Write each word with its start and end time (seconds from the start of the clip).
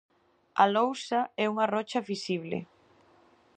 A 0.63 0.63
lousa 0.77 1.19
é 1.43 1.45
unha 1.53 1.69
rocha 1.73 2.05
fisible. 2.09 2.57